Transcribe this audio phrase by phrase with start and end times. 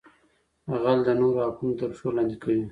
[0.81, 2.63] غل د نورو حقونه تر پښو لاندې کوي